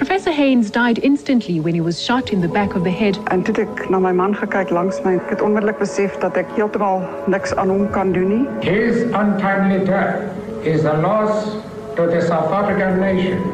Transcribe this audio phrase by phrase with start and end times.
[0.00, 3.18] Professor Haynes died instantly when he was shot in the back of the head.
[3.28, 5.12] En toe het ek na my man gekyk langs my.
[5.18, 8.46] Ek het onmiddellik besef dat ek heeltemal niks aan hom kan doen nie.
[8.64, 11.52] His untimely death is a loss
[12.00, 13.44] to the South African nation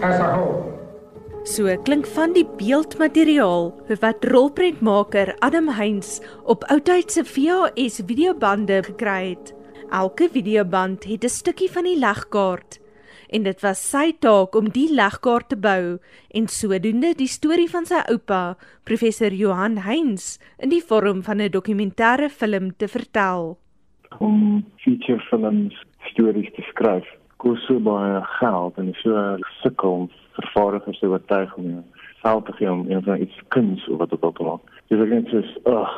[0.00, 0.64] as a whole.
[1.44, 9.52] So klink van die beeldmateriaal wat rolprentmaker Adam Heinz op oudtydse VHS videobande gekry het.
[9.92, 12.80] Elke videoband het 'n stukkie van die legkaart
[13.30, 15.98] en dit was sy taak om die legkaart te bou
[16.34, 21.50] en sodoende die storie van sy oupa, professor Johan Heinz, in die vorm van 'n
[21.50, 23.56] dokumentêre film te vertel.
[24.18, 25.74] Om feature films
[26.10, 27.06] stories te skryf
[27.36, 31.84] kos so baie geld en so sukkel om vervaardigers te oortuig om
[32.22, 34.60] geld te gee om een van iets kuns of wat ook al.
[34.88, 35.42] Dis ek net so,
[35.72, 35.94] ag,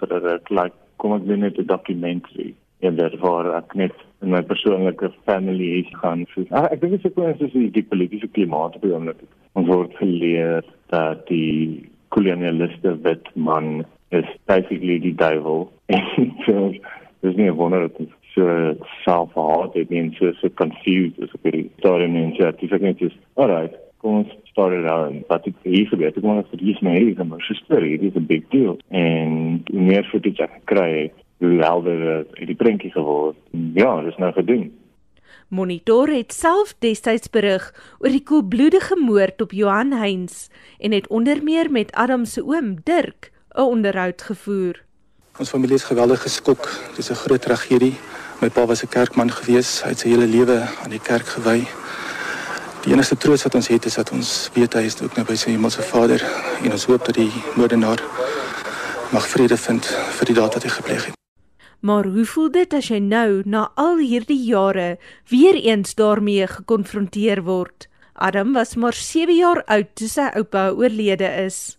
[0.00, 4.42] dat dit like kom ek net 'n dokumentary en dit waar ek net in my
[4.42, 6.26] persoonlike family is gaan.
[6.34, 9.24] So, ah, ek dink dit is ook net so die politieke klimaat op die oomblik.
[9.58, 15.68] Ons word geleer dat die kolonialiste wit man is basically die duivel.
[16.46, 16.72] so,
[17.20, 21.70] dis nie 'n wonder dat so selfhaat het en so so confused is op die
[21.78, 25.56] storie en so ek sê net is alright kom ons start it out but it
[25.64, 28.44] is a bit one of the reasons my is a story it is a big
[28.50, 33.36] deal en meer footage ek kry hoe helder het die prentjie geword
[33.74, 34.72] ja dis nou gedoen
[35.48, 40.48] Monitor het self destyds berig oor die koelbloedige moord op Johan Heinz
[40.78, 44.82] en het onder meer met Adam se oom Dirk 'n onderhoud gevoer.
[45.38, 46.68] Ons familie is geweldig geskok.
[46.96, 47.94] Dis 'n groot tragedie.
[48.40, 49.82] My pa was 'n kerkman gewees.
[49.82, 51.66] Hy het sy hele lewe aan die kerk gewy.
[52.82, 55.34] Die enigste troos wat ons het is dat ons weet hy is ook nou by
[55.34, 56.22] sy hemelse Vader
[56.62, 58.00] en ons hoop dat die moordenaar
[59.12, 61.25] mag vrede vind vir die daad wat hy gepleeg het.
[61.80, 64.96] Maar hoe voel dit as jy nou na al hierdie jare
[65.28, 67.88] weer eens daarmee gekonfronteer word?
[68.14, 71.76] Adam was maar 7 jaar oud toe sy oupa oorlede is.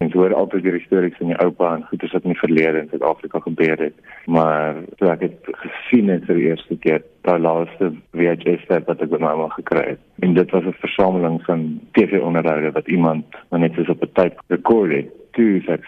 [0.00, 2.86] Ek hoor altyd die stories van die oupa en goeie wat in die verlede in
[2.92, 7.90] Suid-Afrika gebeur het, maar toe ek dit gesien het vir die eerste keer, daai laaste
[8.16, 11.66] VHS tape wat ek by my ma gekry het, en dit was 'n versameling van
[11.96, 15.08] TV-onderhoude wat iemand net soos op 'n tape rekord het.
[15.32, 15.84] Toe sê ek,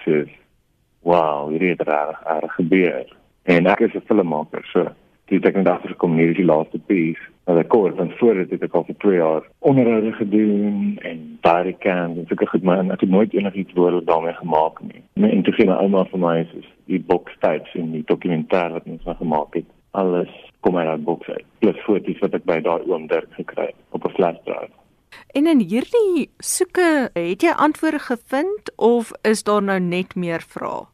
[1.03, 4.89] "Wow, hierdie het reg gebeur." En ek is 'n filmmaker, so
[5.33, 8.51] dit ek net agtergekom hierdie is die laaste piece wat ek kort van voor dit
[8.51, 12.85] het ek al vir 2 jaar onderhoude gedoen en baie kan en seker goed maar
[12.93, 15.03] ek het nooit enigiets woorde daarmee gemaak nie.
[15.15, 19.55] En toe my ouma vir my is die boekstyds en die dokumentêr wat ons gemaak
[19.55, 19.67] het.
[19.93, 20.31] Alles
[20.61, 21.45] kom uit daai boek uit.
[21.59, 24.73] Plus foto's wat ek by daai oom Dirk gekry het op 'n flash drive.
[25.35, 30.87] En in hierdie soeke, het jy antwoorde gevind of is daar nou net meer vrae?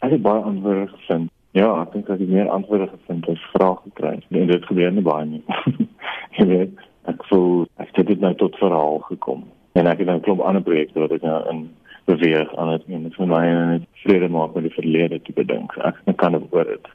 [0.00, 1.30] Ek het baie antwoorde gevind.
[1.52, 4.26] Ja, ek dink dat ek meer antwoorde gevind het as vrae gekry het.
[4.30, 5.42] En dit gebeur nie baie nie.
[6.38, 9.42] Jy weet, ek voel ek het dit nou tot verhaal gekom.
[9.74, 11.64] En ek het nou 'n klomp ander projekte wat ek nou in
[12.06, 15.74] beweeg aan het en vir my en dit vrede maak met die verlede te bedink.
[15.82, 16.86] Ek kan dit oor dit.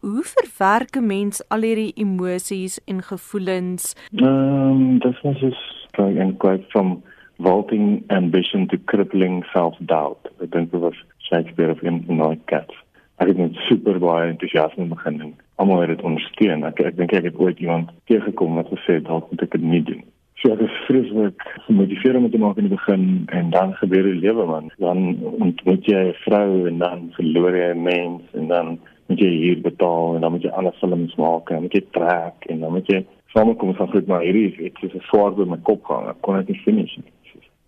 [0.00, 3.94] Hoe verwerk 'n mens al hierdie emosies en gevoelens?
[4.14, 7.02] Ehm, um, dit was is going and quite from
[7.38, 10.30] vaulting ambition to crippling self-doubt.
[10.42, 12.74] Ek dink dit was Shakespeare of in Night Cats
[13.18, 16.62] ek het met super baie entoesiasme begin en almal het dit ondersteun.
[16.68, 19.66] Ek ek dink ek het ooit iemand teëgekom wat gesê het dalk moet ek dit
[19.72, 20.04] nie doen.
[20.38, 24.20] So ek is vreeslik gemotiveerd om te maak in die begin en dan gebeur die
[24.22, 24.70] lewe man.
[24.78, 29.32] Dan ontmoet jy 'n vrou en dan verloor jy 'n mens en dan moet jy
[29.42, 32.60] hier betaal en dan moet jy ander films maak en dan moet jy trek en
[32.60, 33.04] dan moet jy
[33.34, 36.08] samekom van goed maar hierdie iets so swaar by my kop gaan.
[36.08, 37.17] Ek kon dit nie finish nie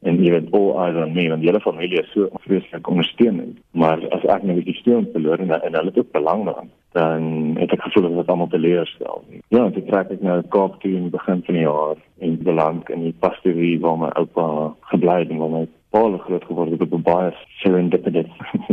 [0.03, 4.05] en jy weet al eyes on me want hele familie is so vreeslik ondersteunend maar
[4.17, 7.27] as ek nou die steun verloor en, en hulle het ook belang daarin dan
[7.61, 9.25] het ek gevoel dat dit almal teleurstel
[9.57, 12.81] ja dit trek ek nou Kaap toe in die begin van die jaar en belang
[12.89, 14.49] in die pastorie waar my oupa
[14.95, 17.31] gebly het en waar my pa groot geword het op 'n baie
[17.63, 18.31] serendipitous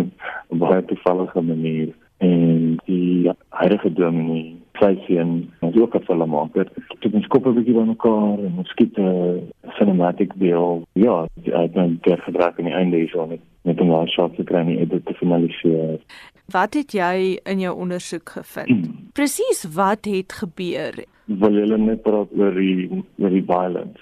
[0.64, 1.90] baie toevallige manier.
[2.18, 6.68] En die huidige dominee sy sien ons ook 'n filmmaker.
[7.00, 10.84] Dit is koppe bietjie by mekaar en ons skiet 'n cinematic deel.
[10.94, 14.36] Ja, ek het dit gebruik aan die einde hier so met met 'n laaste shot
[14.36, 16.00] te kry en dit te finaliseer.
[16.46, 18.70] Wat het jy in jou ondersoek gevind?
[18.70, 19.10] Hmm.
[19.14, 21.04] Presies wat het gebeur?
[21.26, 24.02] Wil jy net praat oor die oor die violence?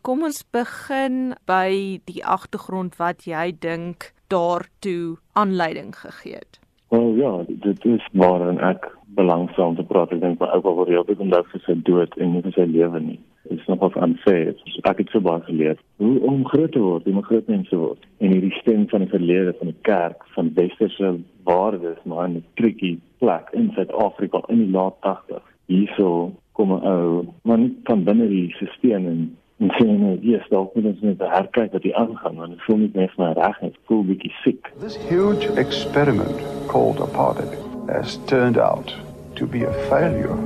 [0.00, 6.60] Kom ons begin by die agtergrond wat jy dink daartoe aanleiding gegee het.
[6.88, 8.86] Wel ja, dit is waarin ek
[9.16, 10.12] belangsaam te praat.
[10.14, 13.00] Ek dink my oupa word heeltyd onthou vir sy dood en nie vir sy lewe
[13.04, 13.18] nie.
[13.48, 14.54] Dit is nogal unfair.
[14.88, 18.06] Ek het so baie geleer hoe om groot te word, om groot mens te word.
[18.24, 21.12] En hierdie stem van die verlede van die kerk, van westerse
[21.48, 25.44] waardes, maar 'n tricky plek in Suid-Afrika in die laat 80s.
[25.66, 29.86] Hierso kom 'n ou, maar nie van binne die stelsel en En sê
[30.22, 33.10] hier is dalk moet ons net herkyk wat hier aangaan want dit voel nie meer
[33.16, 34.70] vir my reg nie, ek voel bietjie siek.
[34.78, 37.56] This huge experiment called apartheid
[37.88, 38.94] has turned out
[39.36, 40.36] to be a failure.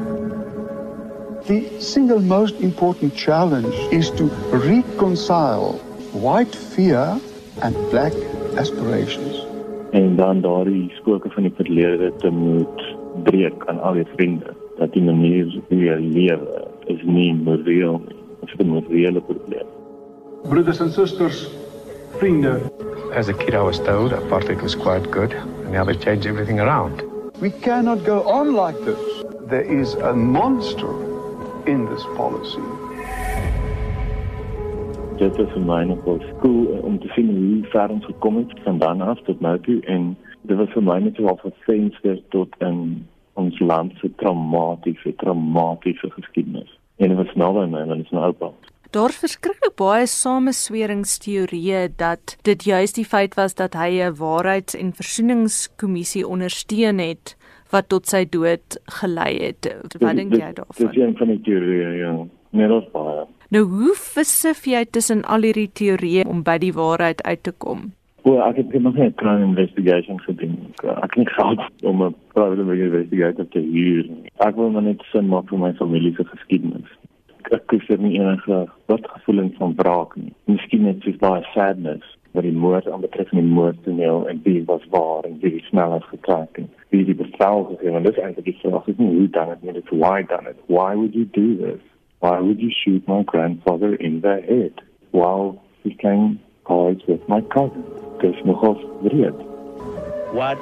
[1.47, 5.73] The single most important challenge is to reconcile
[6.13, 7.21] white fear
[7.63, 8.13] and black
[8.57, 9.45] aspirations.
[9.91, 12.85] En dan daardie spooke van die verlede te moet
[13.25, 16.63] breek aan al die vriende dat die manier hoe jy lewe
[16.95, 18.21] is nie moreel nie.
[18.41, 19.69] Dit is 'n morele probleem.
[20.43, 20.93] Brothers and
[22.23, 25.95] sisters, vriende, As a kid, I was told apartheid was quite good, and now they
[25.95, 27.03] changed everything around.
[27.41, 29.25] we cannot go on like this.
[29.51, 30.93] There is a monster
[31.67, 32.63] in this policy.
[35.19, 38.53] Dit is vir my nogal cool eh, om te sien hoe ver ons gekom het
[38.65, 42.17] van dan af tot nou toe en dit was vir my net so 'n venster
[42.31, 46.79] tot in ons land se traumatiese traumatiese geskiedenis.
[46.97, 48.51] En dit was nou by my, want dit is nou oupa.
[48.93, 54.93] Daar's verskriklik baie samesweringsteorieë dat dit juis die feit was dat hy 'n waarheids- en
[54.93, 57.37] versoeningskommissie ondersteun het
[57.71, 59.77] wat tot sy dood gelei het.
[60.01, 60.91] Wat dink jy Dit daarvan?
[60.91, 62.27] is een van die teorieë, ja.
[62.51, 63.25] Nee, dat is baie.
[63.49, 67.93] Nou hoe versif jy tussen al hierdie teorieë om by die waarheid uit te kom?
[68.25, 70.59] Wel, ek het nog nie 'n crime investigation gedoen.
[71.03, 74.05] Ek, het gehad om 'n private investigator te huur.
[74.09, 74.31] nie.
[74.39, 76.89] Ek wil maar net sin maak vir my familie se geskiedenis.
[77.53, 80.33] Ek- Ek koester nie enige wat gevoelens van wraak nie.
[80.49, 84.81] Miskien net soos baie sadness wat die moord aanbetref en die moordtoneel en wie was
[84.91, 88.45] waar en wie die snelheid getrek en wie die bevel gegee want dit is eintlik
[88.45, 91.13] die vraag is nie hoe dan het nie dit is why done it why would
[91.15, 91.81] you do this?
[92.21, 97.41] Why would you shoot my grandfather in the head while he came cards with my
[97.53, 97.85] cousin?
[98.21, 99.35] Dis nogal wreed
[100.33, 100.59] what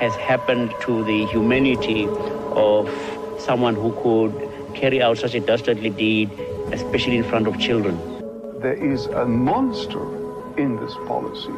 [0.00, 2.06] has happened to the humanity
[2.54, 2.90] of
[3.38, 4.34] someone who could
[4.74, 6.30] carry out such a dastardly deed,
[6.72, 7.98] especially in front of children.
[8.60, 10.02] There is a monster
[10.56, 11.54] in this policy.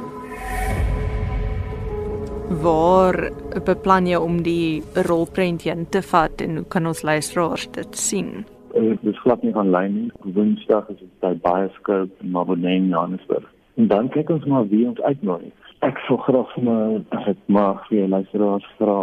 [2.63, 3.31] Waar
[3.65, 8.33] beplan jy om die rolprent heen te vat en hoe kan ons luisteraars dit sien?
[8.75, 13.49] uh, dis glad nie aanlyn nie woensdag is dit by Bioscope in Maboneng Johannesburg
[13.81, 15.51] en dan kyk ons maar wie ons uitnooi
[15.87, 18.99] ek sou graag maar as ek mag vir luisteraars vra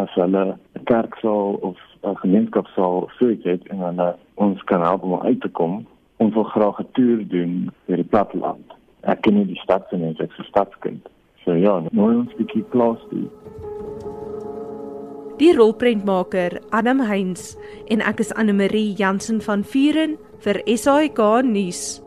[0.00, 0.44] as hulle
[0.84, 5.48] kerksaal of 'n gemeenskapsaal soos het en dan uh, ons kan help om uit te
[5.48, 5.86] kom.
[6.16, 8.66] Ons wil graag 'n toer doen deur die platteland.
[9.00, 11.08] Ek ken nie die stad se nie ek is 'n stadskind.
[11.44, 13.28] So ja nooi ons bietjie plaas toe
[15.34, 17.56] Die rolprentmaker Adam Heinz
[17.90, 20.14] en ek is Anne Marie Jansen van Vuren
[20.44, 22.03] vir SAK nuus